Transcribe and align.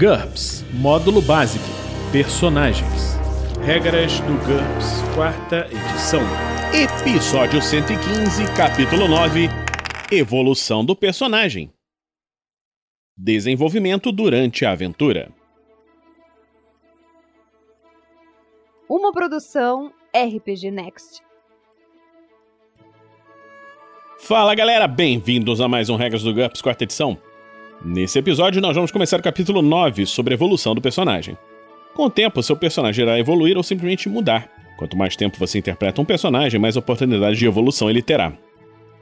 GURPS 0.00 0.64
Módulo 0.72 1.20
Básico 1.20 1.62
Personagens 2.10 3.18
Regras 3.62 4.18
do 4.20 4.32
GURPS, 4.46 5.02
quarta 5.14 5.66
edição. 5.66 6.22
Episódio 6.72 7.60
115, 7.60 8.46
capítulo 8.56 9.06
9 9.06 9.50
Evolução 10.10 10.82
do 10.82 10.96
personagem. 10.96 11.70
Desenvolvimento 13.14 14.10
durante 14.10 14.64
a 14.64 14.72
aventura. 14.72 15.30
Uma 18.88 19.12
produção 19.12 19.92
RPG 20.16 20.70
Next. 20.70 21.20
Fala 24.18 24.54
galera, 24.54 24.88
bem-vindos 24.88 25.60
a 25.60 25.68
mais 25.68 25.90
um 25.90 25.96
Regras 25.96 26.22
do 26.22 26.32
GURPS, 26.32 26.62
quarta 26.62 26.84
edição. 26.84 27.20
Nesse 27.82 28.18
episódio, 28.18 28.60
nós 28.60 28.74
vamos 28.74 28.90
começar 28.90 29.18
o 29.18 29.22
capítulo 29.22 29.62
9 29.62 30.04
sobre 30.04 30.34
a 30.34 30.36
evolução 30.36 30.74
do 30.74 30.82
personagem. 30.82 31.34
Com 31.94 32.04
o 32.04 32.10
tempo, 32.10 32.42
seu 32.42 32.54
personagem 32.54 33.02
irá 33.02 33.18
evoluir 33.18 33.56
ou 33.56 33.62
simplesmente 33.62 34.06
mudar. 34.06 34.50
Quanto 34.76 34.98
mais 34.98 35.16
tempo 35.16 35.38
você 35.38 35.58
interpreta 35.58 35.98
um 35.98 36.04
personagem, 36.04 36.60
mais 36.60 36.76
oportunidades 36.76 37.38
de 37.38 37.46
evolução 37.46 37.88
ele 37.88 38.02
terá. 38.02 38.34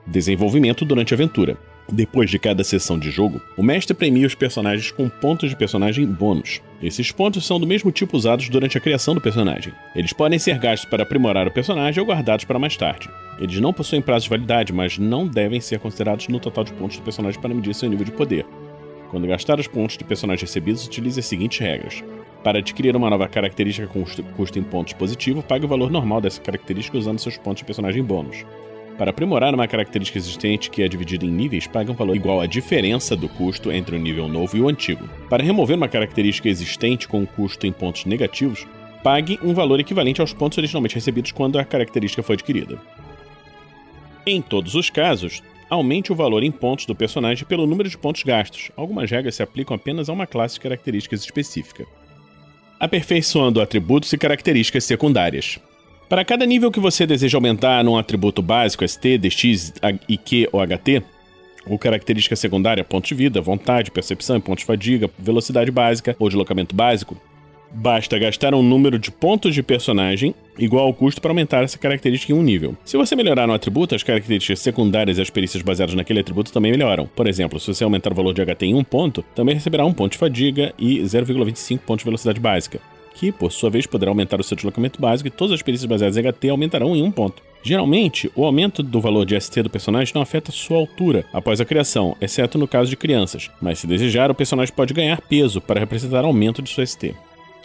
Desenvolvimento 0.07 0.85
durante 0.85 1.13
a 1.13 1.17
aventura. 1.17 1.59
Depois 1.91 2.31
de 2.31 2.39
cada 2.39 2.63
sessão 2.63 2.99
de 2.99 3.11
jogo, 3.11 3.41
o 3.57 3.63
mestre 3.63 3.95
premia 3.95 4.27
os 4.27 4.35
personagens 4.35 4.93
com 4.93 5.09
pontos 5.09 5.51
de 5.51 5.57
personagem 5.57 6.07
bônus. 6.07 6.61
Esses 6.81 7.11
pontos 7.11 7.47
são 7.47 7.59
do 7.59 7.67
mesmo 7.67 7.91
tipo 7.91 8.17
usados 8.17 8.49
durante 8.49 8.79
a 8.79 8.81
criação 8.81 9.15
do 9.15 9.21
personagem. 9.21 9.73
Eles 9.97 10.13
podem 10.13 10.39
ser 10.39 10.59
gastos 10.59 10.89
para 10.89 11.03
aprimorar 11.03 11.49
o 11.49 11.51
personagem 11.51 12.01
ou 12.01 12.07
guardados 12.07 12.45
para 12.45 12.59
mais 12.59 12.77
tarde. 12.77 13.11
Eles 13.41 13.59
não 13.59 13.73
possuem 13.73 14.03
prazo 14.03 14.25
de 14.25 14.31
validade, 14.31 14.73
mas 14.73 14.99
não 14.99 15.27
devem 15.27 15.61
ser 15.61 15.79
considerados 15.79 16.29
no 16.29 16.39
total 16.39 16.63
de 16.63 16.73
pontos 16.75 16.99
do 16.99 17.03
personagem 17.03 17.41
para 17.41 17.55
medir 17.55 17.75
seu 17.75 17.89
nível 17.89 18.05
de 18.05 18.13
poder. 18.13 18.45
Quando 19.11 19.27
gastar 19.27 19.59
os 19.59 19.67
pontos 19.67 19.97
de 19.97 20.05
personagem 20.05 20.45
recebidos, 20.45 20.87
utilize 20.87 21.19
as 21.19 21.27
seguintes 21.27 21.59
regras. 21.59 22.05
Para 22.45 22.59
adquirir 22.59 22.95
uma 22.95 23.11
nova 23.11 23.27
característica 23.27 23.87
com 23.87 24.05
custo 24.37 24.59
em 24.59 24.63
pontos 24.63 24.93
positivo, 24.93 25.43
pague 25.43 25.65
o 25.65 25.69
valor 25.69 25.91
normal 25.91 26.21
dessa 26.21 26.41
característica 26.41 26.99
usando 26.99 27.19
seus 27.19 27.37
pontos 27.37 27.61
de 27.61 27.65
personagem 27.65 28.03
bônus. 28.03 28.45
Para 28.99 29.11
aprimorar 29.11 29.55
uma 29.55 29.69
característica 29.69 30.19
existente 30.19 30.69
que 30.69 30.83
é 30.83 30.89
dividida 30.89 31.25
em 31.25 31.31
níveis, 31.31 31.67
pague 31.67 31.91
um 31.91 31.95
valor 31.95 32.17
igual 32.17 32.41
à 32.41 32.47
diferença 32.47 33.15
do 33.15 33.29
custo 33.29 33.71
entre 33.71 33.95
o 33.95 33.99
nível 33.99 34.29
novo 34.29 34.57
e 34.57 34.61
o 34.61 34.69
antigo. 34.69 35.09
Para 35.31 35.45
remover 35.45 35.77
uma 35.77 35.89
característica 35.89 36.49
existente 36.49 37.07
com 37.07 37.25
custo 37.25 37.67
em 37.67 37.73
pontos 37.73 38.05
negativos, 38.05 38.67
pague 39.03 39.39
um 39.43 39.55
valor 39.55 39.79
equivalente 39.79 40.21
aos 40.21 40.33
pontos 40.33 40.59
originalmente 40.59 40.97
recebidos 40.97 41.31
quando 41.31 41.59
a 41.59 41.65
característica 41.65 42.23
foi 42.25 42.35
adquirida. 42.35 42.77
Em 44.27 44.43
todos 44.43 44.75
os 44.75 44.91
casos, 44.91 45.43
aumente 45.69 46.13
o 46.13 46.15
valor 46.15 46.43
em 46.43 46.51
pontos 46.51 46.87
do 46.87 46.95
personagem 46.95 47.45
pelo 47.45 47.67
número 47.67 47.89
de 47.89 47.99
pontos 47.99 48.23
gastos. 48.23 48.71
Algumas 48.77 49.11
regras 49.11 49.35
se 49.35 49.43
aplicam 49.43 49.75
apenas 49.75 50.09
a 50.09 50.13
uma 50.13 50.27
classe 50.27 50.55
de 50.55 50.61
características 50.61 51.23
específica. 51.23 51.87
Aperfeiçoando 52.81 53.61
atributos 53.61 54.13
e 54.13 54.19
características 54.19 54.85
secundárias. 54.85 55.59
Para 56.09 56.25
cada 56.25 56.47
nível 56.47 56.71
que 56.71 56.81
você 56.81 57.07
deseja 57.07 57.37
aumentar 57.37 57.85
num 57.85 57.99
atributo 57.99 58.41
básico 58.41 58.87
ST, 58.87 59.19
DX, 59.19 59.75
IQ 60.09 60.49
ou 60.53 60.67
HT, 60.67 61.03
ou 61.67 61.79
característica 61.79 62.35
secundária, 62.35 62.83
ponto 62.83 63.07
de 63.07 63.15
vida, 63.15 63.41
vontade, 63.41 63.91
percepção 63.91 64.41
pontos 64.41 64.63
de 64.63 64.67
fadiga, 64.67 65.11
velocidade 65.19 65.71
básica 65.71 66.17
ou 66.19 66.29
deslocamento 66.29 66.75
básico, 66.75 67.21
Basta 67.71 68.19
gastar 68.19 68.55
um 68.55 68.63
número 68.63 68.99
de 68.99 69.11
pontos 69.11 69.55
de 69.55 69.63
personagem 69.63 70.35
igual 70.59 70.87
ao 70.87 70.95
custo 70.95 71.21
para 71.21 71.31
aumentar 71.31 71.63
essa 71.63 71.79
característica 71.79 72.33
em 72.33 72.37
um 72.37 72.43
nível. 72.43 72.77
Se 72.85 72.97
você 72.97 73.15
melhorar 73.15 73.49
um 73.49 73.53
atributo, 73.53 73.95
as 73.95 74.03
características 74.03 74.61
secundárias 74.61 75.19
e 75.19 75.23
as 75.23 75.31
perícias 75.31 75.63
baseadas 75.63 75.95
naquele 75.95 76.21
atributo 76.21 76.53
também 76.53 76.73
melhoram. 76.73 77.07
Por 77.07 77.27
exemplo, 77.27 77.61
se 77.61 77.73
você 77.73 77.85
aumentar 77.85 78.13
o 78.13 78.17
valor 78.17 78.35
de 78.35 78.45
HT 78.45 78.67
em 78.67 78.75
um 78.75 78.83
ponto, 78.83 79.23
também 79.35 79.55
receberá 79.55 79.85
um 79.85 79.93
ponto 79.93 80.13
de 80.13 80.19
fadiga 80.19 80.73
e 80.79 80.99
0,25 81.01 81.79
pontos 81.81 82.03
de 82.03 82.07
velocidade 82.07 82.41
básica, 82.41 82.81
que, 83.15 83.31
por 83.31 83.53
sua 83.53 83.71
vez, 83.71 83.87
poderá 83.87 84.11
aumentar 84.11 84.41
o 84.41 84.45
seu 84.45 84.57
deslocamento 84.57 85.01
básico 85.01 85.29
e 85.29 85.31
todas 85.31 85.55
as 85.55 85.63
perícias 85.63 85.89
baseadas 85.89 86.17
em 86.17 86.23
HT 86.23 86.49
aumentarão 86.49 86.97
em 86.97 87.03
um 87.03 87.11
ponto. 87.11 87.43
Geralmente, 87.63 88.31
o 88.35 88.45
aumento 88.45 88.83
do 88.83 89.01
valor 89.01 89.27
de 89.27 89.39
ST 89.39 89.63
do 89.63 89.71
personagem 89.71 90.15
não 90.15 90.23
afeta 90.23 90.51
sua 90.51 90.79
altura 90.79 91.25
após 91.33 91.61
a 91.61 91.65
criação, 91.65 92.17
exceto 92.21 92.57
no 92.57 92.69
caso 92.69 92.89
de 92.89 92.97
crianças, 92.97 93.51
mas 93.61 93.79
se 93.79 93.87
desejar, 93.87 94.31
o 94.31 94.35
personagem 94.35 94.75
pode 94.75 94.95
ganhar 94.95 95.21
peso 95.21 95.61
para 95.61 95.81
representar 95.81 96.25
aumento 96.25 96.63
de 96.63 96.71
sua 96.71 96.87
ST 96.87 97.15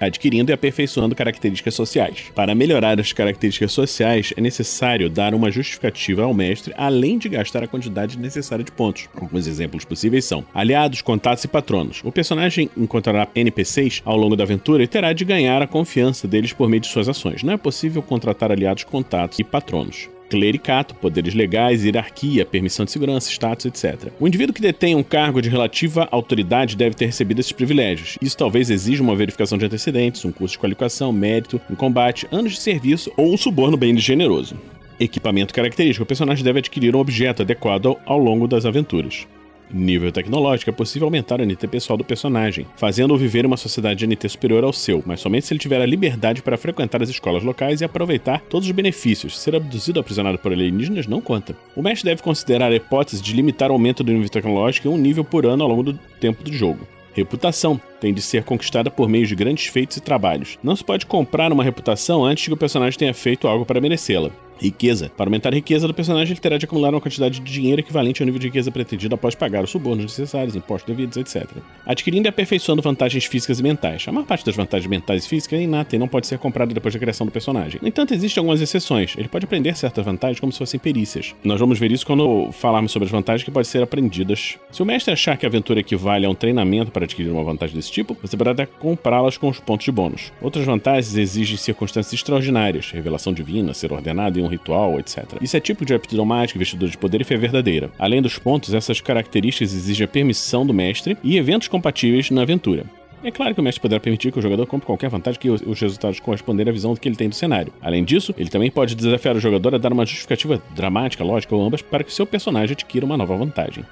adquirindo 0.06 0.52
e 0.52 0.54
aperfeiçoando 0.54 1.16
características 1.16 1.76
sociais. 1.76 2.32
Para 2.36 2.56
melhorar 2.56 3.00
as 3.00 3.12
características 3.14 3.72
sociais, 3.72 4.34
é 4.36 4.42
necessário 4.42 5.10
dar 5.10 5.34
uma 5.34 5.52
justificativa 5.52 6.24
ao 6.24 6.34
mestre, 6.34 6.74
além 6.78 7.18
de 7.18 7.30
gastar 7.30 7.64
a 7.64 7.68
quantidade 7.68 8.18
necessária 8.18 8.64
de 8.64 8.72
pontos. 8.72 9.10
Alguns 9.16 9.48
exemplos 9.48 9.86
possíveis 9.86 10.26
são 10.26 10.46
aliados, 10.54 11.02
contatos 11.02 11.44
e 11.44 11.48
patronos. 11.48 12.02
O 12.04 12.12
personagem 12.12 12.70
encontrará 12.78 13.28
NPCs 13.36 14.02
ao 14.06 14.18
longo 14.18 14.36
da 14.36 14.44
aventura 14.44 14.84
e 14.84 14.88
terá 14.88 15.14
de 15.14 15.26
ganhar 15.26 15.62
a 15.62 15.68
confiança 15.68 16.28
deles 16.28 16.54
por 16.54 16.70
meio 16.70 16.82
de 16.82 16.88
suas 16.88 17.10
ações. 17.10 17.44
Não 17.44 17.54
é 17.54 17.58
possível 17.58 18.02
contratar 18.02 18.52
aliados, 18.52 18.84
contatos 18.84 19.40
e 19.40 19.44
patronos 19.44 20.13
clericato, 20.30 20.96
poderes 20.96 21.34
legais, 21.34 21.84
hierarquia, 21.84 22.46
permissão 22.46 22.86
de 22.86 22.92
segurança, 22.92 23.30
status, 23.30 23.66
etc. 23.66 24.12
O 24.20 24.28
indivíduo 24.28 24.54
que 24.54 24.62
detém 24.62 24.96
um 24.96 25.04
cargo 25.04 25.42
de 25.42 25.50
relativa 25.50 26.08
autoridade 26.12 26.76
deve 26.76 26.96
ter 26.96 27.06
recebido 27.06 27.40
esses 27.40 27.52
privilégios. 27.52 28.18
Isso 28.22 28.38
talvez 28.38 28.70
exija 28.70 29.04
uma 29.04 29.16
verificação 29.16 29.58
de 29.58 29.66
antecedentes, 29.66 30.26
um 30.26 30.32
curso 30.32 30.54
de 30.54 30.60
qualificação, 30.60 31.12
mérito, 31.12 31.62
um 31.70 31.76
combate, 31.76 32.28
anos 32.32 32.54
de 32.54 32.62
serviço 32.62 33.12
ou 33.18 33.34
um 33.34 33.38
suborno 33.38 33.78
bem 33.78 33.98
generoso. 33.98 34.56
Equipamento 35.00 35.54
característico: 35.54 36.04
o 36.04 36.08
personagem 36.08 36.44
deve 36.44 36.60
adquirir 36.60 36.96
um 36.96 37.00
objeto 37.00 37.42
adequado 37.42 37.98
ao 38.06 38.18
longo 38.18 38.48
das 38.48 38.66
aventuras 38.66 39.28
nível 39.72 40.12
tecnológico, 40.12 40.70
é 40.70 40.74
possível 40.74 41.08
aumentar 41.08 41.40
o 41.40 41.46
NT 41.46 41.68
pessoal 41.68 41.98
do 41.98 42.04
personagem, 42.04 42.66
fazendo-o 42.76 43.18
viver 43.18 43.46
uma 43.46 43.58
sociedade 43.58 44.00
de 44.00 44.08
NT 44.08 44.30
superior 44.30 44.64
ao 44.64 44.74
seu, 44.74 45.04
mas 45.06 45.20
somente 45.20 45.46
se 45.46 45.54
ele 45.54 45.60
tiver 45.60 45.82
a 45.82 45.86
liberdade 45.86 46.42
para 46.42 46.58
frequentar 46.58 47.02
as 47.02 47.10
escolas 47.10 47.44
locais 47.44 47.82
e 47.82 47.86
aproveitar 47.86 48.42
todos 48.50 48.68
os 48.68 48.72
benefícios. 48.74 49.40
Ser 49.40 49.56
abduzido 49.56 50.00
ou 50.00 50.02
aprisionado 50.02 50.38
por 50.38 50.52
alienígenas 50.52 51.08
não 51.08 51.22
conta. 51.22 51.56
O 51.76 51.82
mestre 51.82 52.10
deve 52.10 52.22
considerar 52.22 52.72
a 52.72 52.76
hipótese 52.76 53.22
de 53.22 53.34
limitar 53.34 53.70
o 53.70 53.74
aumento 53.74 54.04
do 54.04 54.12
nível 54.12 54.30
tecnológico 54.30 54.88
em 54.88 54.92
um 54.92 54.98
nível 54.98 55.24
por 55.24 55.46
ano 55.46 55.64
ao 55.64 55.70
longo 55.70 55.84
do 55.84 56.00
tempo 56.20 56.44
do 56.44 56.54
jogo. 56.54 56.88
Reputação 57.14 57.80
tem 58.04 58.14
de 58.14 58.22
ser 58.22 58.44
conquistada 58.44 58.92
por 58.92 59.08
meio 59.08 59.26
de 59.26 59.34
grandes 59.34 59.68
feitos 59.68 59.96
e 59.96 60.02
trabalhos. 60.02 60.60
Não 60.62 60.76
se 60.76 60.84
pode 60.84 61.06
comprar 61.06 61.54
uma 61.54 61.64
reputação 61.64 62.26
antes 62.26 62.46
que 62.46 62.54
o 62.54 62.58
personagem 62.58 63.00
tenha 63.00 63.14
feito 63.14 63.48
algo 63.48 63.66
para 63.66 63.80
merecê-la. 63.80 64.30
Riqueza. 64.64 65.12
Para 65.18 65.28
aumentar 65.28 65.52
a 65.52 65.56
riqueza 65.56 65.88
do 65.88 65.94
personagem, 65.94 66.34
ele 66.34 66.40
terá 66.40 66.58
de 66.58 66.66
acumular 66.66 66.94
uma 66.94 67.02
quantidade 67.02 67.40
de 67.40 67.52
dinheiro 67.52 67.82
equivalente 67.82 68.22
ao 68.22 68.26
nível 68.26 68.40
de 68.40 68.48
riqueza 68.48 68.72
pretendido 68.72 69.14
após 69.16 69.36
pagar 69.36 69.64
os 69.64 69.70
subornos 69.70 70.06
necessários, 70.06 70.56
impostos 70.56 70.96
devidos, 70.96 71.18
etc. 71.18 71.50
Adquirindo 71.86 72.28
e 72.28 72.30
aperfeiçoando 72.30 72.82
vantagens 72.82 73.26
físicas 73.26 73.60
e 73.60 73.64
mentais. 73.64 74.06
A 74.08 74.12
maior 74.12 74.26
parte 74.26 74.46
das 74.46 74.56
vantagens 74.56 74.90
mentais 74.90 75.26
e 75.26 75.28
físicas 75.28 75.60
é 75.60 75.64
inata 75.64 75.96
e 75.96 76.00
não 76.00 76.08
pode 76.08 76.28
ser 76.28 76.38
comprada 76.38 76.74
depois 76.74 76.94
da 76.94 77.00
criação 77.00 77.26
do 77.26 77.32
personagem. 77.32 77.80
No 77.82 77.88
entanto, 77.88 78.14
existem 78.14 78.40
algumas 78.40 78.62
exceções. 78.62 79.16
Ele 79.18 79.28
pode 79.28 79.46
aprender 79.46 79.76
certas 79.76 80.06
vantagens 80.06 80.40
como 80.40 80.52
se 80.52 80.60
fossem 80.60 80.80
perícias. 80.80 81.36
Nós 81.44 81.60
vamos 81.60 81.78
ver 81.80 81.92
isso 81.92 82.06
quando 82.06 82.50
falarmos 82.54 82.92
sobre 82.92 83.06
as 83.06 83.12
vantagens 83.12 83.44
que 83.44 83.52
podem 83.52 83.70
ser 83.70 83.84
aprendidas. 83.84 84.58
Se 84.72 84.82
o 84.82 84.86
mestre 84.86 85.14
achar 85.14 85.36
que 85.36 85.46
a 85.46 85.50
aventura 85.50 85.80
equivale 85.80 86.26
a 86.26 86.30
um 86.30 86.36
treinamento 86.36 86.92
para 86.92 87.04
adquirir 87.04 87.32
uma 87.32 87.44
vantagem 87.44 87.76
desse 87.76 87.92
tipo, 87.94 88.18
você 88.22 88.36
poderá 88.36 88.66
comprá-las 88.66 89.38
com 89.38 89.50
os 89.50 89.60
pontos 89.60 89.86
de 89.86 89.92
bônus. 89.92 90.32
Outras 90.42 90.66
vantagens 90.66 91.16
exigem 91.16 91.56
circunstâncias 91.56 92.14
extraordinárias, 92.14 92.92
revelação 92.92 93.32
divina, 93.32 93.74
ser 93.74 93.94
ordenado 93.94 94.40
em 94.40 94.44
um 94.44 94.48
ritual, 94.48 95.00
etc. 95.00 95.26
Isso 95.42 95.56
é 95.56 95.60
tipo 95.60 95.86
de 95.86 95.94
aptidão 95.94 96.26
mágica, 96.26 96.58
investidor 96.58 96.90
de 96.90 96.98
poder 96.98 97.22
e 97.22 97.24
fé 97.24 97.38
verdadeira. 97.38 97.92
Além 98.00 98.22
dos 98.22 98.38
pontos, 98.38 98.74
essas 98.74 99.00
características 99.00 99.74
exigem 99.74 100.06
a 100.06 100.08
permissão 100.08 100.66
do 100.66 100.74
mestre 100.74 101.18
e 101.24 101.38
eventos 101.38 101.68
compatíveis 101.68 102.32
na 102.32 102.42
aventura. 102.42 102.86
É 103.24 103.32
claro 103.32 103.54
que 103.54 103.62
o 103.62 103.64
mestre 103.64 103.82
poderá 103.82 104.02
permitir 104.02 104.34
que 104.34 104.40
o 104.40 104.42
jogador 104.42 104.68
compre 104.68 104.86
qualquer 104.86 105.10
vantagem 105.10 105.40
que 105.40 105.50
os 105.50 105.80
resultados 105.80 106.20
corresponderem 106.20 106.72
à 106.72 106.74
visão 106.74 106.94
que 106.94 107.08
ele 107.08 107.16
tem 107.16 107.30
do 107.30 107.36
cenário. 107.36 107.72
Além 107.82 108.04
disso, 108.04 108.36
ele 108.38 108.50
também 108.50 108.70
pode 108.70 108.96
desafiar 108.96 109.38
o 109.38 109.40
jogador 109.40 109.74
a 109.74 109.78
dar 109.78 109.94
uma 109.94 110.06
justificativa 110.06 110.62
dramática, 110.76 111.24
lógica 111.24 111.56
ou 111.56 111.66
ambas 111.66 111.82
para 111.82 112.04
que 112.04 112.14
seu 112.14 112.26
personagem 112.26 112.74
adquira 112.74 113.06
uma 113.06 113.16
nova 113.16 113.38
vantagem. 113.38 113.86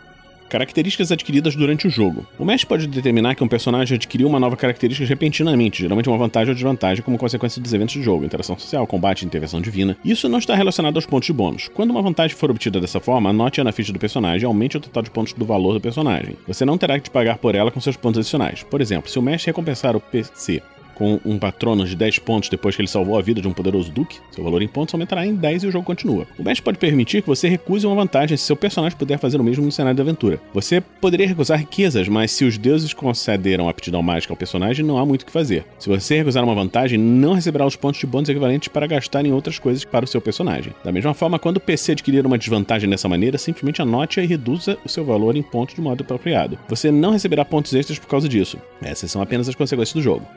Características 0.52 1.14
adquiridas 1.14 1.56
durante 1.56 1.88
o 1.88 1.90
jogo. 1.90 2.28
O 2.38 2.44
mestre 2.44 2.68
pode 2.68 2.86
determinar 2.86 3.36
que 3.36 3.44
um 3.44 3.48
personagem 3.48 3.96
adquiriu 3.96 4.28
uma 4.28 4.38
nova 4.38 4.58
característica 4.58 5.08
repentinamente, 5.08 5.82
geralmente 5.82 6.10
uma 6.10 6.18
vantagem 6.18 6.50
ou 6.50 6.54
desvantagem 6.54 7.02
como 7.02 7.18
consequência 7.18 7.62
dos 7.62 7.74
eventos 7.74 7.96
do 7.96 8.04
jogo, 8.04 8.26
interação 8.26 8.60
social, 8.60 8.86
combate, 8.86 9.26
intervenção 9.26 9.62
divina. 9.62 9.96
Isso 10.04 10.28
não 10.28 10.40
está 10.40 10.54
relacionado 10.54 10.98
aos 10.98 11.06
pontos 11.06 11.28
de 11.28 11.32
bônus. 11.32 11.70
Quando 11.70 11.92
uma 11.92 12.02
vantagem 12.02 12.36
for 12.36 12.52
obtida 12.52 12.82
dessa 12.82 13.00
forma, 13.00 13.30
anote-a 13.30 13.64
na 13.64 13.72
ficha 13.72 13.94
do 13.94 14.00
personagem 14.00 14.42
e 14.42 14.46
aumente 14.46 14.76
o 14.76 14.82
total 14.82 15.04
de 15.04 15.10
pontos 15.10 15.32
do 15.32 15.46
valor 15.46 15.72
do 15.72 15.80
personagem. 15.80 16.36
Você 16.46 16.66
não 16.66 16.78
terá 16.78 17.00
que 17.00 17.10
pagar 17.10 17.38
por 17.38 17.56
ela 17.56 17.72
com 17.72 17.80
seus 17.80 17.96
pontos 17.96 18.20
adicionais. 18.20 18.62
Por 18.62 18.82
exemplo, 18.82 19.10
se 19.10 19.18
o 19.18 19.22
mestre 19.22 19.52
recompensar 19.52 19.96
o 19.96 20.02
PC 20.02 20.62
com 21.02 21.20
um 21.26 21.40
patrono 21.40 21.84
de 21.84 21.96
10 21.96 22.20
pontos 22.20 22.48
depois 22.48 22.76
que 22.76 22.82
ele 22.84 22.88
salvou 22.88 23.18
a 23.18 23.24
vida 23.24 23.42
de 23.42 23.48
um 23.48 23.54
poderoso 23.54 23.92
duque, 23.92 24.20
seu 24.30 24.44
valor 24.44 24.62
em 24.62 24.68
pontos 24.68 24.94
aumentará 24.94 25.26
em 25.26 25.34
10 25.34 25.64
e 25.64 25.68
o 25.68 25.72
jogo 25.72 25.84
continua. 25.84 26.28
O 26.38 26.44
mestre 26.44 26.64
pode 26.64 26.78
permitir 26.78 27.24
que 27.24 27.28
você 27.28 27.48
recuse 27.48 27.88
uma 27.88 27.96
vantagem 27.96 28.38
se 28.38 28.44
seu 28.44 28.56
personagem 28.56 28.96
puder 28.96 29.18
fazer 29.18 29.42
o 29.42 29.44
mesmo 29.44 29.66
no 29.66 29.72
cenário 29.72 29.98
da 29.98 30.04
aventura. 30.04 30.40
Você 30.54 30.80
poderia 30.80 31.26
recusar 31.26 31.58
riquezas, 31.58 32.08
mas 32.08 32.30
se 32.30 32.46
os 32.46 32.56
deuses 32.56 32.94
concederam 32.94 33.68
aptidão 33.68 34.04
mágica 34.04 34.32
ao 34.32 34.38
personagem, 34.38 34.86
não 34.86 35.00
há 35.00 35.04
muito 35.04 35.24
o 35.24 35.26
que 35.26 35.32
fazer. 35.32 35.66
Se 35.80 35.90
você 35.90 36.18
recusar 36.18 36.44
uma 36.44 36.54
vantagem, 36.54 37.00
não 37.00 37.34
receberá 37.34 37.66
os 37.66 37.76
pontos 37.76 38.00
de 38.00 38.06
bônus 38.06 38.30
equivalentes 38.30 38.68
para 38.68 38.86
gastar 38.86 39.26
em 39.26 39.32
outras 39.32 39.58
coisas 39.58 39.84
para 39.84 40.06
o 40.06 40.08
seu 40.08 40.22
personagem. 40.22 40.72
Da 40.84 40.92
mesma 40.92 41.16
forma, 41.16 41.40
quando 41.40 41.58
o 41.58 41.62
PC 41.62 41.94
adquirir 41.94 42.28
uma 42.28 42.38
desvantagem 42.38 42.88
dessa 42.88 43.10
maneira, 43.10 43.40
simplesmente 43.40 43.82
anote-a 43.82 44.24
e 44.24 44.28
reduza 44.28 44.78
o 44.86 44.90
seu 44.90 45.04
valor 45.04 45.36
em 45.36 45.42
pontos 45.42 45.74
de 45.74 45.82
modo 45.82 46.04
apropriado. 46.04 46.60
Você 46.70 46.92
não 46.92 47.10
receberá 47.10 47.44
pontos 47.44 47.74
extras 47.74 47.98
por 47.98 48.08
causa 48.08 48.30
disso. 48.30 48.60
Essas 48.84 49.10
são 49.10 49.20
apenas 49.20 49.50
as 49.50 49.56
consequências 49.56 49.96
do 49.96 50.04
jogo. 50.04 50.28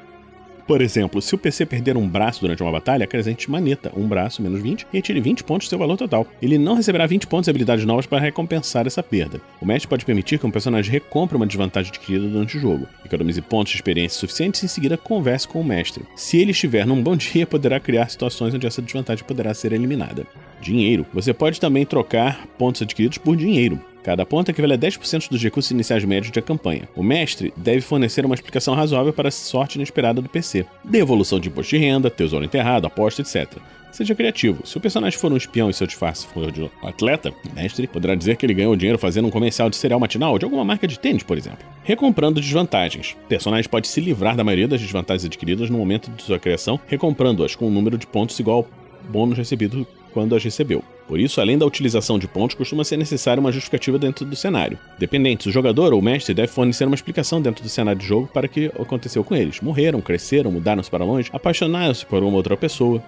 Por 0.66 0.81
exemplo, 0.81 1.20
se 1.20 1.34
o 1.34 1.38
PC 1.38 1.66
perder 1.66 1.96
um 1.96 2.08
braço 2.08 2.40
durante 2.40 2.62
uma 2.62 2.72
batalha, 2.72 3.05
acrescente 3.05 3.50
maneta, 3.50 3.93
um 3.94 4.08
braço 4.08 4.43
menos 4.43 4.62
20, 4.62 4.87
e 4.93 4.96
retire 4.96 5.20
20 5.20 5.44
pontos 5.44 5.66
do 5.66 5.70
seu 5.70 5.78
valor 5.78 5.96
total. 5.96 6.26
Ele 6.40 6.56
não 6.56 6.75
receberá 6.75 7.06
20 7.06 7.26
pontos 7.26 7.44
de 7.44 7.50
habilidades 7.50 7.84
novas 7.84 8.06
para 8.06 8.19
recompensar 8.19 8.87
essa 8.87 9.02
perda. 9.02 9.40
O 9.61 9.66
mestre 9.66 9.88
pode 9.88 10.06
permitir 10.06 10.38
que 10.38 10.46
um 10.46 10.50
personagem 10.50 10.90
recompre 10.90 11.37
uma 11.37 11.46
desvantagem 11.46 11.90
adquirida 11.90 12.26
durante 12.26 12.56
o 12.56 12.61
jogo, 12.61 12.87
economize 13.05 13.43
pontos 13.43 13.72
de 13.72 13.76
experiência 13.76 14.19
suficientes 14.19 14.62
e 14.62 14.66
em 14.66 14.69
seguida 14.69 14.96
converse 14.96 15.46
com 15.46 15.61
o 15.61 15.64
mestre. 15.64 16.05
Se 16.16 16.38
ele 16.38 16.52
estiver 16.52 16.87
num 16.87 17.02
bom 17.02 17.14
dia, 17.14 17.46
poderá 17.46 17.78
criar 17.78 18.08
situações 18.08 18.55
onde 18.55 18.67
essa 18.67 18.81
desvantagem 18.81 19.25
poderá 19.25 19.52
ser 19.52 19.72
eliminada. 19.72 20.26
Dinheiro. 20.64 21.05
Você 21.12 21.34
pode 21.34 21.61
também 21.61 21.84
trocar 21.84 22.46
pontos 22.58 22.81
adquiridos 22.81 23.19
por 23.19 23.37
dinheiro. 23.37 23.78
Cada 24.02 24.25
ponto 24.25 24.50
equivale 24.50 24.75
a 24.75 24.78
10% 24.78 25.28
dos 25.31 25.43
recursos 25.43 25.70
iniciais 25.70 26.05
médios 26.05 26.32
da 26.32 26.40
campanha. 26.40 26.88
O 26.96 27.02
mestre 27.02 27.52
deve 27.56 27.82
fornecer 27.82 28.25
uma 28.25 28.34
explicação 28.34 28.75
razoável 28.75 29.12
para 29.12 29.28
a 29.28 29.32
sorte 29.32 29.76
inesperada 29.76 30.22
do 30.22 30.28
PC. 30.28 30.64
Devolução 30.82 31.38
de 31.38 31.49
imposto 31.49 31.70
de 31.70 31.78
renda, 31.78 32.11
tesouro 32.11 32.44
enterrado, 32.44 32.87
aposta, 32.87 33.20
etc. 33.20 33.58
Seja 33.93 34.14
criativo. 34.14 34.66
Se 34.66 34.76
o 34.76 34.81
personagem 34.81 35.19
for 35.19 35.32
um 35.32 35.37
espião 35.37 35.70
e 35.70 35.75
seu 35.75 35.87
disfarce 35.87 36.26
for 36.26 36.50
de 36.50 36.70
atleta, 36.82 37.31
o 37.31 37.55
mestre 37.55 37.87
poderá 37.87 38.14
dizer 38.14 38.37
que 38.37 38.44
ele 38.44 38.52
ganhou 38.52 38.75
dinheiro 38.75 38.99
fazendo 38.99 39.28
um 39.28 39.31
comercial 39.31 39.70
de 39.70 39.76
cereal 39.76 40.00
matinal 40.00 40.38
de 40.38 40.44
alguma 40.44 40.64
marca 40.64 40.88
de 40.88 40.99
tênis, 40.99 41.22
por 41.22 41.38
exemplo. 41.38 41.64
Recomprando 41.82 42.40
desvantagens. 42.40 43.17
O 43.25 43.28
personagem 43.28 43.70
pode 43.70 43.87
se 43.87 44.00
livrar 44.00 44.34
da 44.34 44.44
maioria 44.44 44.67
das 44.67 44.81
desvantagens 44.81 45.26
adquiridas 45.26 45.70
no 45.70 45.78
momento 45.78 46.10
de 46.10 46.22
sua 46.22 46.38
criação, 46.38 46.81
recomprando-as 46.87 47.55
com 47.55 47.69
um 47.69 47.70
número 47.70 47.96
de 47.96 48.06
pontos 48.06 48.38
igual 48.38 48.58
ao 48.58 49.10
bônus 49.10 49.38
recebido 49.38 49.87
quando 50.14 50.37
as 50.37 50.44
recebeu. 50.44 50.82
Por 51.08 51.19
isso, 51.19 51.40
além 51.40 51.58
da 51.58 51.66
utilização 51.66 52.19
de 52.19 52.28
pontos, 52.28 52.56
costuma 52.56 52.84
ser 52.84 52.96
necessária 52.96 53.40
uma 53.40 53.52
justificativa 53.52 53.99
dentro 53.99 54.25
do 54.25 54.37
cenário. 54.37 54.78
Dependente, 54.99 55.49
o 55.49 55.52
jogador 55.52 55.93
ou 55.93 55.99
o 55.99 56.02
mestre 56.02 56.32
deve 56.32 56.49
fornecer 56.49 56.87
uma 56.87 56.94
explicação 56.94 57.43
dentro 57.43 57.62
do 57.62 57.69
cenário 57.69 58.00
de 58.00 58.06
jogo 58.06 58.31
para 58.32 58.46
o 58.46 58.49
que 58.49 58.66
aconteceu 58.78 59.25
com 59.25 59.34
eles. 59.34 59.61
Morreram, 59.61 60.00
cresceram, 60.00 60.52
mudaram-se 60.52 60.90
para 60.90 61.05
longe, 61.05 61.28
apaixonaram-se 61.32 62.06
por 62.06 62.22
uma 62.22 62.37
outra 62.37 62.56
pessoa. 62.56 63.02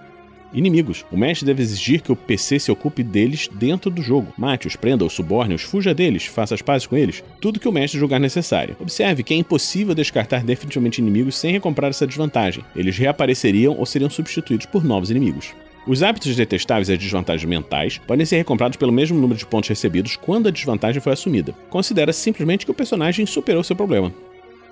Inimigos. 0.53 1.05
O 1.11 1.17
mestre 1.17 1.45
deve 1.45 1.61
exigir 1.61 2.01
que 2.01 2.11
o 2.11 2.15
PC 2.15 2.59
se 2.59 2.71
ocupe 2.71 3.03
deles 3.03 3.49
dentro 3.51 3.91
do 3.91 4.01
jogo. 4.01 4.33
Mate-os, 4.37 4.75
prenda-os, 4.75 5.13
suborne-os, 5.13 5.61
fuja 5.61 5.93
deles, 5.93 6.25
faça 6.25 6.55
as 6.55 6.61
pazes 6.61 6.87
com 6.87 6.95
eles. 6.95 7.23
Tudo 7.41 7.59
que 7.59 7.67
o 7.67 7.71
mestre 7.71 7.99
julgar 7.99 8.19
necessário. 8.19 8.75
Observe 8.79 9.23
que 9.23 9.33
é 9.33 9.37
impossível 9.37 9.93
descartar 9.93 10.43
definitivamente 10.43 11.01
inimigos 11.01 11.37
sem 11.37 11.51
recomprar 11.51 11.89
essa 11.89 12.07
desvantagem. 12.07 12.63
Eles 12.75 12.97
reapareceriam 12.97 13.75
ou 13.77 13.85
seriam 13.85 14.09
substituídos 14.09 14.65
por 14.65 14.85
novos 14.85 15.11
inimigos. 15.11 15.53
Os 15.87 16.03
hábitos 16.03 16.35
detestáveis 16.35 16.89
e 16.89 16.93
as 16.93 16.99
desvantagens 16.99 17.49
mentais 17.49 17.97
podem 17.99 18.25
ser 18.25 18.35
recomprados 18.35 18.75
pelo 18.75 18.91
mesmo 18.91 19.17
número 19.17 19.39
de 19.39 19.45
pontos 19.45 19.69
recebidos 19.69 20.17
quando 20.17 20.49
a 20.49 20.51
desvantagem 20.51 21.01
foi 21.01 21.13
assumida. 21.13 21.53
Considera 21.69 22.11
simplesmente 22.11 22.65
que 22.65 22.71
o 22.71 22.75
personagem 22.75 23.25
superou 23.25 23.63
seu 23.63 23.73
problema. 23.73 24.13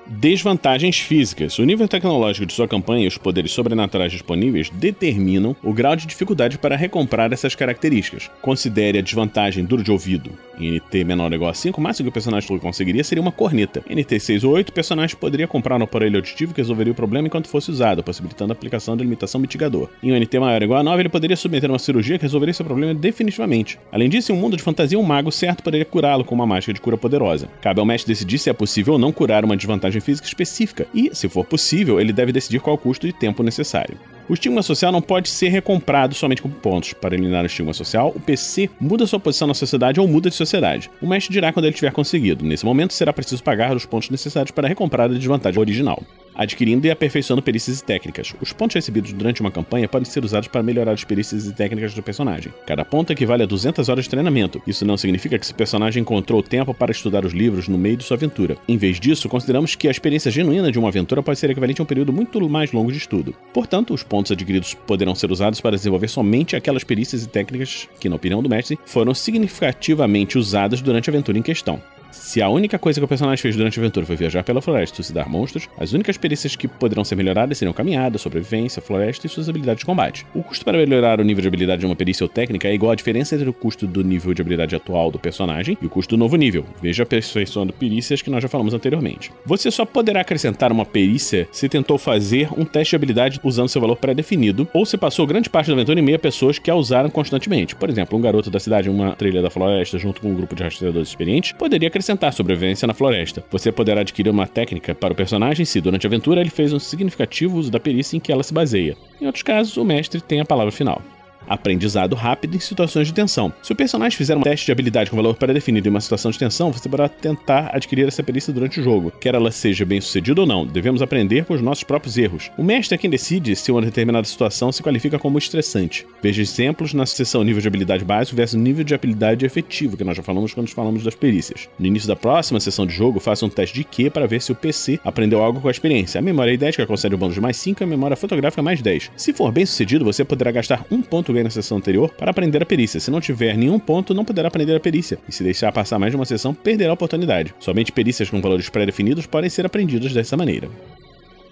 Desvantagens 0.07 0.99
físicas. 0.99 1.57
O 1.57 1.63
nível 1.63 1.87
tecnológico 1.87 2.45
de 2.45 2.53
sua 2.53 2.67
campanha 2.67 3.05
e 3.05 3.07
os 3.07 3.17
poderes 3.17 3.51
sobrenaturais 3.51 4.11
disponíveis 4.11 4.69
determinam 4.69 5.55
o 5.63 5.73
grau 5.73 5.95
de 5.95 6.05
dificuldade 6.05 6.59
para 6.59 6.75
recomprar 6.75 7.33
essas 7.33 7.55
características. 7.55 8.29
Considere 8.39 8.99
a 8.99 9.01
desvantagem 9.01 9.65
duro 9.65 9.83
de 9.83 9.91
ouvido. 9.91 10.29
Em 10.59 10.71
NT 10.71 11.03
menor 11.03 11.31
ou 11.31 11.35
igual 11.35 11.49
a 11.49 11.53
5, 11.53 11.79
o 11.79 11.83
máximo 11.83 12.05
que 12.05 12.09
o 12.09 12.13
personagem 12.13 12.57
conseguiria 12.59 13.03
seria 13.03 13.21
uma 13.21 13.31
corneta. 13.31 13.83
Em 13.89 13.95
NT 13.95 14.19
6 14.19 14.43
ou 14.43 14.53
8, 14.53 14.69
o 14.69 14.73
personagem 14.73 15.17
poderia 15.17 15.47
comprar 15.47 15.79
um 15.79 15.83
aparelho 15.83 16.17
auditivo 16.17 16.53
que 16.53 16.61
resolveria 16.61 16.93
o 16.93 16.95
problema 16.95 17.27
enquanto 17.27 17.49
fosse 17.49 17.71
usado, 17.71 18.03
possibilitando 18.03 18.53
a 18.53 18.55
aplicação 18.55 18.95
da 18.95 19.03
limitação 19.03 19.41
mitigador. 19.41 19.89
Em 20.03 20.13
um 20.13 20.19
NT 20.19 20.39
maior 20.39 20.61
ou 20.61 20.65
igual 20.65 20.79
a 20.79 20.83
9, 20.83 21.01
ele 21.01 21.09
poderia 21.09 21.35
submeter 21.35 21.69
uma 21.69 21.79
cirurgia 21.79 22.17
que 22.17 22.23
resolveria 22.23 22.53
seu 22.53 22.65
problema 22.65 22.93
definitivamente. 22.93 23.79
Além 23.91 24.07
disso, 24.07 24.31
em 24.31 24.35
um 24.35 24.37
mundo 24.37 24.55
de 24.55 24.61
fantasia, 24.61 24.99
um 24.99 25.03
mago 25.03 25.31
certo 25.31 25.63
poderia 25.63 25.85
curá-lo 25.85 26.23
com 26.23 26.35
uma 26.35 26.45
mágica 26.45 26.73
de 26.73 26.79
cura 26.79 26.95
poderosa. 26.95 27.49
Cabe 27.59 27.79
ao 27.79 27.85
mestre 27.85 28.13
decidir 28.13 28.37
se 28.37 28.49
é 28.51 28.53
possível 28.53 28.93
ou 28.93 28.99
não 28.99 29.11
curar 29.11 29.43
uma 29.43 29.57
desvantagem 29.57 29.94
física 30.01 30.27
específica, 30.27 30.87
e, 30.93 31.09
se 31.13 31.27
for 31.27 31.45
possível, 31.45 31.99
ele 31.99 32.13
deve 32.13 32.31
decidir 32.31 32.59
qual 32.59 32.75
o 32.75 32.79
custo 32.79 33.07
e 33.07 33.13
tempo 33.13 33.43
necessário. 33.43 33.97
O 34.27 34.33
estigma 34.33 34.63
social 34.63 34.91
não 34.91 35.01
pode 35.01 35.29
ser 35.29 35.49
recomprado 35.49 36.15
somente 36.15 36.41
com 36.41 36.49
pontos. 36.49 36.93
Para 36.93 37.13
eliminar 37.13 37.43
o 37.43 37.45
estigma 37.45 37.73
social, 37.73 38.11
o 38.15 38.19
PC 38.19 38.69
muda 38.79 39.05
sua 39.05 39.19
posição 39.19 39.47
na 39.47 39.53
sociedade 39.53 39.99
ou 39.99 40.07
muda 40.07 40.29
de 40.29 40.35
sociedade. 40.35 40.89
O 40.99 41.07
mestre 41.07 41.31
dirá 41.31 41.53
quando 41.53 41.65
ele 41.65 41.75
tiver 41.75 41.91
conseguido. 41.91 42.43
Nesse 42.43 42.65
momento, 42.65 42.93
será 42.93 43.13
preciso 43.13 43.43
pagar 43.43 43.75
os 43.75 43.85
pontos 43.85 44.09
necessários 44.09 44.51
para 44.51 44.67
recomprar 44.67 45.11
a 45.11 45.13
desvantagem 45.13 45.59
original 45.59 46.01
adquirindo 46.35 46.85
e 46.85 46.91
aperfeiçoando 46.91 47.41
perícias 47.41 47.79
e 47.79 47.83
técnicas. 47.83 48.33
Os 48.41 48.51
pontos 48.51 48.75
recebidos 48.75 49.13
durante 49.13 49.41
uma 49.41 49.51
campanha 49.51 49.87
podem 49.87 50.09
ser 50.09 50.23
usados 50.23 50.47
para 50.47 50.63
melhorar 50.63 50.91
as 50.91 51.03
perícias 51.03 51.47
e 51.47 51.53
técnicas 51.53 51.93
do 51.93 52.03
personagem. 52.03 52.53
Cada 52.65 52.83
ponto 52.83 53.11
equivale 53.11 53.43
a 53.43 53.45
200 53.45 53.87
horas 53.89 54.03
de 54.05 54.09
treinamento. 54.09 54.61
Isso 54.67 54.85
não 54.85 54.97
significa 54.97 55.37
que 55.37 55.45
esse 55.45 55.53
personagem 55.53 56.01
encontrou 56.01 56.43
tempo 56.43 56.73
para 56.73 56.91
estudar 56.91 57.25
os 57.25 57.33
livros 57.33 57.67
no 57.67 57.77
meio 57.77 57.97
de 57.97 58.03
sua 58.03 58.17
aventura. 58.17 58.57
Em 58.67 58.77
vez 58.77 58.99
disso, 58.99 59.29
consideramos 59.29 59.75
que 59.75 59.87
a 59.87 59.91
experiência 59.91 60.31
genuína 60.31 60.71
de 60.71 60.79
uma 60.79 60.89
aventura 60.89 61.23
pode 61.23 61.39
ser 61.39 61.49
equivalente 61.49 61.81
a 61.81 61.83
um 61.83 61.87
período 61.87 62.11
muito 62.11 62.49
mais 62.49 62.71
longo 62.71 62.91
de 62.91 62.97
estudo. 62.97 63.35
Portanto, 63.53 63.93
os 63.93 64.03
pontos 64.03 64.31
adquiridos 64.31 64.73
poderão 64.73 65.15
ser 65.15 65.31
usados 65.31 65.61
para 65.61 65.75
desenvolver 65.75 66.07
somente 66.07 66.55
aquelas 66.55 66.83
perícias 66.83 67.23
e 67.23 67.27
técnicas 67.27 67.87
que, 67.99 68.09
na 68.09 68.15
opinião 68.15 68.43
do 68.43 68.49
mestre, 68.49 68.77
foram 68.85 69.13
significativamente 69.13 70.37
usadas 70.37 70.81
durante 70.81 71.09
a 71.09 71.11
aventura 71.11 71.37
em 71.37 71.41
questão. 71.41 71.81
Se 72.15 72.41
a 72.41 72.49
única 72.49 72.79
coisa 72.79 72.99
que 72.99 73.03
o 73.03 73.07
personagem 73.07 73.41
fez 73.41 73.55
durante 73.55 73.77
a 73.77 73.81
aventura 73.81 74.05
foi 74.05 74.15
viajar 74.15 74.43
pela 74.43 74.61
floresta 74.61 74.95
e 74.95 74.97
suicidar 74.97 75.29
monstros, 75.29 75.69
as 75.77 75.91
únicas 75.91 76.17
perícias 76.17 76.55
que 76.55 76.67
poderão 76.67 77.03
ser 77.03 77.15
melhoradas 77.15 77.57
seriam 77.57 77.73
caminhada, 77.73 78.17
sobrevivência, 78.17 78.81
floresta 78.81 79.27
e 79.27 79.29
suas 79.29 79.49
habilidades 79.49 79.81
de 79.81 79.85
combate. 79.85 80.25
O 80.33 80.41
custo 80.41 80.63
para 80.63 80.77
melhorar 80.77 81.19
o 81.19 81.23
nível 81.23 81.41
de 81.41 81.47
habilidade 81.49 81.81
de 81.81 81.85
uma 81.85 81.95
perícia 81.95 82.23
ou 82.23 82.29
técnica 82.29 82.69
é 82.69 82.73
igual 82.73 82.93
à 82.93 82.95
diferença 82.95 83.35
entre 83.35 83.49
o 83.49 83.53
custo 83.53 83.85
do 83.85 84.03
nível 84.03 84.33
de 84.33 84.41
habilidade 84.41 84.75
atual 84.75 85.11
do 85.11 85.19
personagem 85.19 85.77
e 85.81 85.85
o 85.85 85.89
custo 85.89 86.15
do 86.15 86.19
novo 86.19 86.35
nível. 86.35 86.65
Veja 86.81 87.03
a 87.03 87.05
perfeiçoando 87.05 87.73
perícias 87.73 88.21
que 88.21 88.29
nós 88.29 88.41
já 88.41 88.47
falamos 88.47 88.73
anteriormente. 88.73 89.31
Você 89.45 89.69
só 89.69 89.85
poderá 89.85 90.21
acrescentar 90.21 90.71
uma 90.71 90.85
perícia 90.85 91.47
se 91.51 91.67
tentou 91.69 91.97
fazer 91.97 92.49
um 92.57 92.63
teste 92.65 92.91
de 92.91 92.95
habilidade 92.95 93.39
usando 93.43 93.69
seu 93.69 93.81
valor 93.81 93.97
pré-definido, 93.97 94.67
ou 94.73 94.85
se 94.85 94.97
passou 94.97 95.27
grande 95.27 95.49
parte 95.49 95.67
da 95.67 95.73
aventura 95.73 95.99
em 95.99 96.03
meio 96.03 96.15
a 96.15 96.19
pessoas 96.19 96.57
que 96.57 96.71
a 96.71 96.75
usaram 96.75 97.09
constantemente. 97.09 97.75
Por 97.75 97.89
exemplo, 97.89 98.17
um 98.17 98.21
garoto 98.21 98.49
da 98.49 98.59
cidade 98.59 98.89
em 98.89 98.91
uma 98.91 99.15
trilha 99.15 99.41
da 99.41 99.49
floresta 99.49 99.97
junto 99.97 100.21
com 100.21 100.29
um 100.29 100.35
grupo 100.35 100.55
de 100.55 100.63
rastreadores 100.63 101.09
experientes 101.09 101.51
poderia 101.51 101.87
acrescentar 101.87 102.04
sobrevivência 102.31 102.87
na 102.87 102.93
floresta. 102.93 103.43
Você 103.49 103.71
poderá 103.71 104.01
adquirir 104.01 104.29
uma 104.29 104.45
técnica 104.45 104.93
para 104.93 105.13
o 105.13 105.15
personagem 105.15 105.65
se, 105.65 105.79
durante 105.79 106.05
a 106.05 106.09
aventura, 106.09 106.41
ele 106.41 106.49
fez 106.49 106.73
um 106.73 106.79
significativo 106.79 107.57
uso 107.57 107.71
da 107.71 107.79
perícia 107.79 108.17
em 108.17 108.19
que 108.19 108.31
ela 108.31 108.43
se 108.43 108.53
baseia. 108.53 108.95
Em 109.19 109.25
outros 109.25 109.43
casos, 109.43 109.77
o 109.77 109.85
mestre 109.85 110.21
tem 110.21 110.39
a 110.39 110.45
palavra 110.45 110.71
final. 110.71 111.01
Aprendizado 111.47 112.15
rápido 112.15 112.55
em 112.55 112.59
situações 112.59 113.07
de 113.07 113.13
tensão. 113.13 113.53
Se 113.61 113.71
o 113.71 113.75
personagem 113.75 114.17
fizer 114.17 114.35
um 114.35 114.41
teste 114.41 114.65
de 114.65 114.71
habilidade 114.71 115.09
com 115.09 115.15
valor 115.15 115.35
pré-definido 115.35 115.87
em 115.87 115.91
uma 115.91 116.01
situação 116.01 116.31
de 116.31 116.39
tensão, 116.39 116.71
você 116.71 116.89
poderá 116.89 117.09
tentar 117.09 117.69
adquirir 117.73 118.07
essa 118.07 118.23
perícia 118.23 118.53
durante 118.53 118.79
o 118.79 118.83
jogo. 118.83 119.11
Quer 119.19 119.35
ela 119.35 119.51
seja 119.51 119.85
bem 119.85 120.01
sucedida 120.01 120.41
ou 120.41 120.47
não, 120.47 120.65
devemos 120.65 121.01
aprender 121.01 121.45
com 121.45 121.53
os 121.53 121.61
nossos 121.61 121.83
próprios 121.83 122.17
erros. 122.17 122.51
O 122.57 122.63
mestre 122.63 122.95
é 122.95 122.97
quem 122.97 123.09
decide 123.09 123.55
se 123.55 123.71
uma 123.71 123.81
determinada 123.81 124.25
situação 124.25 124.71
se 124.71 124.81
qualifica 124.81 125.19
como 125.19 125.37
estressante. 125.37 126.05
Veja 126.21 126.41
exemplos 126.41 126.93
na 126.93 127.05
seção 127.05 127.43
nível 127.43 127.61
de 127.61 127.67
habilidade 127.67 128.03
básico 128.03 128.35
versus 128.35 128.59
nível 128.59 128.83
de 128.83 128.93
habilidade 128.93 129.45
efetivo, 129.45 129.97
que 129.97 130.03
nós 130.03 130.17
já 130.17 130.23
falamos 130.23 130.53
quando 130.53 130.69
falamos 130.69 131.03
das 131.03 131.15
perícias. 131.15 131.69
No 131.77 131.85
início 131.85 132.07
da 132.07 132.15
próxima 132.15 132.59
sessão 132.59 132.85
de 132.85 132.93
jogo, 132.93 133.19
faça 133.19 133.45
um 133.45 133.49
teste 133.49 133.75
de 133.75 133.83
Q 133.83 134.09
para 134.09 134.27
ver 134.27 134.41
se 134.41 134.51
o 134.51 134.55
PC 134.55 134.99
aprendeu 135.03 135.43
algo 135.43 135.61
com 135.61 135.67
a 135.67 135.71
experiência. 135.71 136.19
A 136.19 136.21
memória 136.21 136.51
idética 136.51 136.85
concede 136.85 137.15
o 137.15 137.17
bônus 137.17 137.35
de 137.35 137.41
mais 137.41 137.57
5 137.57 137.81
e 137.81 137.83
a 137.83 137.87
memória 137.87 138.15
fotográfica 138.15 138.61
mais 138.61 138.81
10. 138.81 139.11
Se 139.15 139.33
for 139.33 139.51
bem 139.51 139.65
sucedido, 139.65 140.05
você 140.05 140.23
poderá 140.23 140.51
gastar 140.51 140.85
um 140.89 141.01
ponto 141.01 141.31
na 141.43 141.49
sessão 141.49 141.77
anterior 141.77 142.09
para 142.11 142.31
aprender 142.31 142.61
a 142.61 142.65
perícia. 142.65 142.99
Se 142.99 143.11
não 143.11 143.21
tiver 143.21 143.57
nenhum 143.57 143.79
ponto, 143.79 144.13
não 144.13 144.25
poderá 144.25 144.47
aprender 144.47 144.75
a 144.75 144.79
perícia. 144.79 145.17
E 145.27 145.31
se 145.31 145.43
deixar 145.43 145.71
passar 145.71 145.99
mais 145.99 146.11
de 146.11 146.15
uma 146.15 146.25
sessão, 146.25 146.53
perderá 146.53 146.91
a 146.91 146.93
oportunidade. 146.93 147.53
Somente 147.59 147.91
perícias 147.91 148.29
com 148.29 148.41
valores 148.41 148.69
pré-definidos 148.69 149.25
podem 149.25 149.49
ser 149.49 149.65
aprendidas 149.65 150.13
dessa 150.13 150.37
maneira. 150.37 150.69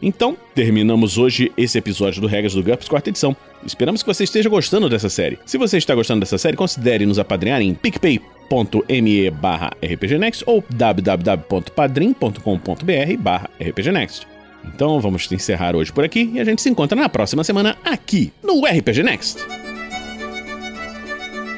Então, 0.01 0.35
terminamos 0.53 1.17
hoje 1.17 1.49
esse 1.55 1.77
episódio 1.77 2.21
do 2.21 2.27
Regras 2.27 2.53
do 2.53 2.61
GURPS 2.61 2.89
quarta 2.89 3.09
edição. 3.09 3.33
Esperamos 3.65 4.03
que 4.03 4.13
você 4.13 4.25
esteja 4.25 4.49
gostando 4.49 4.89
dessa 4.89 5.09
série. 5.09 5.39
Se 5.45 5.57
você 5.57 5.77
está 5.77 5.95
gostando 5.95 6.19
dessa 6.19 6.37
série, 6.37 6.57
considere 6.57 7.05
nos 7.05 7.19
apadrinhar 7.19 7.61
em 7.61 7.73
picpay.me 7.73 9.31
barra 9.31 9.71
rpgnext 9.81 10.43
ou 10.45 10.61
www.padrim.com.br 10.69 13.17
barra 13.17 13.49
rpgnext. 13.61 14.27
Então 14.65 14.99
vamos 14.99 15.31
encerrar 15.31 15.75
hoje 15.75 15.91
por 15.91 16.03
aqui 16.03 16.31
e 16.33 16.39
a 16.39 16.43
gente 16.43 16.61
se 16.61 16.69
encontra 16.69 16.95
na 16.95 17.09
próxima 17.09 17.43
semana 17.43 17.77
aqui 17.83 18.31
no 18.43 18.65
RPG 18.65 19.03
Next. 19.03 19.62